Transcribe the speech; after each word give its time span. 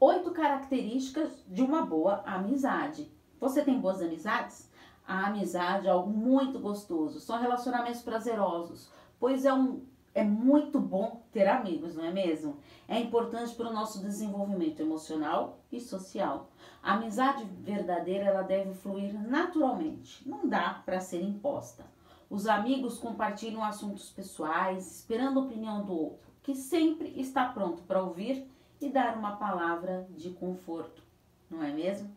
Oito 0.00 0.30
características 0.30 1.44
de 1.48 1.60
uma 1.60 1.84
boa 1.84 2.22
amizade. 2.24 3.10
Você 3.40 3.64
tem 3.64 3.80
boas 3.80 4.00
amizades? 4.00 4.70
A 5.04 5.26
amizade 5.26 5.88
é 5.88 5.90
algo 5.90 6.08
muito 6.08 6.60
gostoso, 6.60 7.18
são 7.18 7.40
relacionamentos 7.40 8.02
prazerosos, 8.02 8.92
pois 9.18 9.44
é 9.44 9.52
um 9.52 9.82
é 10.14 10.22
muito 10.22 10.78
bom 10.78 11.22
ter 11.32 11.48
amigos, 11.48 11.96
não 11.96 12.04
é 12.04 12.12
mesmo? 12.12 12.58
É 12.86 12.98
importante 12.98 13.54
para 13.56 13.68
o 13.68 13.72
nosso 13.72 14.00
desenvolvimento 14.00 14.80
emocional 14.80 15.58
e 15.70 15.80
social. 15.80 16.48
A 16.80 16.94
amizade 16.94 17.44
verdadeira 17.44 18.24
ela 18.24 18.42
deve 18.42 18.74
fluir 18.74 19.12
naturalmente, 19.28 20.28
não 20.28 20.48
dá 20.48 20.80
para 20.84 21.00
ser 21.00 21.22
imposta. 21.22 21.84
Os 22.30 22.46
amigos 22.46 22.98
compartilham 22.98 23.64
assuntos 23.64 24.10
pessoais, 24.10 25.00
esperando 25.00 25.40
a 25.40 25.42
opinião 25.42 25.84
do 25.84 25.92
outro, 25.92 26.28
que 26.42 26.54
sempre 26.54 27.12
está 27.20 27.46
pronto 27.46 27.82
para 27.82 28.02
ouvir 28.02 28.48
e 28.80 28.88
dar 28.88 29.16
uma 29.16 29.36
palavra 29.36 30.08
de 30.16 30.30
conforto, 30.30 31.02
não 31.50 31.62
é 31.62 31.72
mesmo? 31.72 32.10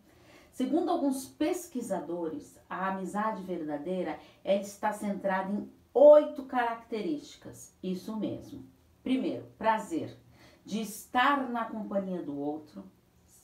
Segundo 0.51 0.91
alguns 0.91 1.25
pesquisadores, 1.25 2.59
a 2.69 2.89
amizade 2.89 3.41
verdadeira 3.43 4.19
ela 4.43 4.61
está 4.61 4.91
centrada 4.91 5.51
em 5.51 5.71
oito 5.93 6.43
características. 6.43 7.73
Isso 7.81 8.15
mesmo. 8.17 8.65
Primeiro, 9.01 9.45
prazer 9.57 10.17
de 10.65 10.81
estar 10.81 11.49
na 11.49 11.65
companhia 11.65 12.21
do 12.21 12.37
outro. 12.37 12.83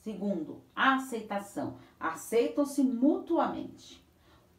Segundo, 0.04 0.62
aceitação. 0.76 1.78
Aceitam-se 2.00 2.84
mutuamente. 2.84 4.06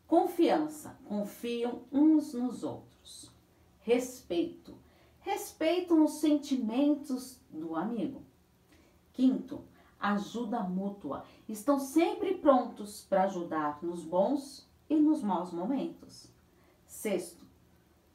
Confiança. 0.07 0.99
Confiam 1.05 1.83
uns 1.93 2.33
nos 2.33 2.63
outros. 2.63 3.31
Respeito. 3.81 4.77
Respeitam 5.21 6.05
os 6.05 6.21
sentimentos 6.21 7.41
do 7.51 7.77
amigo. 7.77 8.23
Quinto, 9.19 9.65
ajuda 9.99 10.61
mútua. 10.61 11.25
Estão 11.49 11.81
sempre 11.81 12.37
prontos 12.37 13.05
para 13.05 13.25
ajudar 13.25 13.83
nos 13.83 14.05
bons 14.05 14.71
e 14.89 14.95
nos 14.95 15.25
maus 15.25 15.53
momentos. 15.53 16.33
Sexto, 16.87 17.45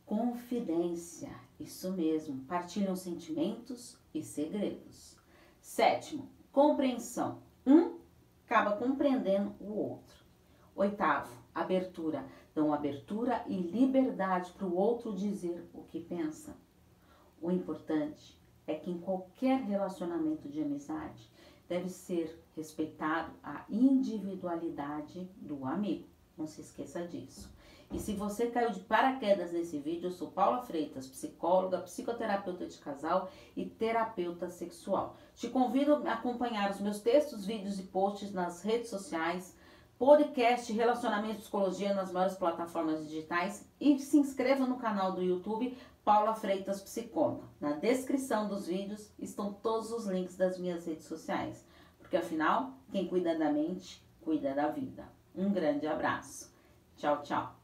confidência. 0.06 1.30
Isso 1.60 1.92
mesmo, 1.92 2.46
partilham 2.46 2.96
sentimentos 2.96 3.98
e 4.14 4.24
segredos. 4.24 5.18
Sétimo, 5.60 6.30
compreensão. 6.54 7.42
Um 7.68 7.98
acaba 8.46 8.78
compreendendo 8.78 9.54
o 9.60 9.74
outro. 9.74 10.24
Oitavo, 10.74 11.36
abertura. 11.54 12.26
Dão 12.56 12.72
abertura 12.72 13.44
e 13.46 13.58
liberdade 13.58 14.54
para 14.54 14.68
o 14.68 14.78
outro 14.78 15.14
dizer 15.14 15.70
o 15.74 15.84
que 15.84 16.00
pensa. 16.00 16.56
O 17.42 17.52
importante 17.52 18.42
é 18.68 18.76
que 18.76 18.90
em 18.92 18.98
qualquer 18.98 19.62
relacionamento 19.62 20.48
de 20.50 20.62
amizade 20.62 21.30
deve 21.68 21.90
ser 21.90 22.42
respeitado 22.56 23.32
a 23.44 23.66
individualidade 23.70 25.30
do 25.38 25.66
amigo. 25.66 26.08
Não 26.38 26.48
se 26.48 26.62
esqueça 26.62 27.06
disso. 27.08 27.52
E 27.92 28.00
se 28.00 28.14
você 28.14 28.48
caiu 28.48 28.72
de 28.72 28.80
paraquedas 28.80 29.52
nesse 29.52 29.78
vídeo, 29.78 30.08
eu 30.08 30.12
sou 30.12 30.32
Paula 30.32 30.64
Freitas, 30.64 31.06
psicóloga, 31.08 31.80
psicoterapeuta 31.80 32.66
de 32.66 32.78
casal 32.80 33.30
e 33.56 33.66
terapeuta 33.66 34.50
sexual. 34.50 35.16
Te 35.36 35.48
convido 35.48 35.94
a 36.08 36.14
acompanhar 36.14 36.72
os 36.72 36.80
meus 36.80 37.00
textos, 37.02 37.46
vídeos 37.46 37.80
e 37.80 37.84
posts 37.84 38.34
nas 38.34 38.64
redes 38.64 38.90
sociais, 38.90 39.56
podcast 39.98 40.72
Relacionamento 40.74 41.36
e 41.36 41.42
Psicologia 41.42 41.94
nas 41.94 42.12
maiores 42.12 42.36
plataformas 42.36 43.04
digitais 43.08 43.68
e 43.80 43.98
se 44.00 44.18
inscreva 44.18 44.66
no 44.66 44.78
canal 44.78 45.14
do 45.14 45.22
YouTube 45.22 45.78
Paula 46.04 46.36
Freitas 46.36 46.82
Psicóloga. 46.82 47.44
Na 47.60 47.74
descrição 47.74 48.48
dos 48.48 48.68
vídeos 48.68 49.12
estão 49.18 49.54
todos 49.54 49.92
os 49.92 50.06
links 50.06 50.36
das 50.36 50.58
minhas 50.58 50.86
redes 50.86 51.06
sociais, 51.06 51.66
porque 51.98 52.18
afinal, 52.18 52.74
quem 52.92 53.08
cuida 53.08 53.38
da 53.38 53.52
mente, 53.52 54.04
cuida 54.22 54.54
da 54.54 54.68
vida. 54.68 55.08
Um 55.36 55.52
grande 55.52 55.88
abraço. 55.88 56.54
Tchau, 56.98 57.22
tchau. 57.24 57.63